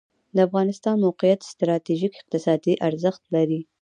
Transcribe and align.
د 0.35 0.37
افغانستان 0.47 0.95
موقعیت 1.05 1.39
ستراتیژیک 1.53 2.13
اقتصادي 2.17 2.73
ارزښت 2.87 3.23
لري 3.35 3.59